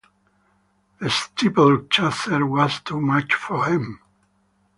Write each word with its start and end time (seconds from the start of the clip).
The 0.99 1.11
steeple-chaser 1.11 2.43
was 2.47 2.79
too 2.79 2.99
much 2.99 3.35
for 3.35 3.67
him. 3.67 3.99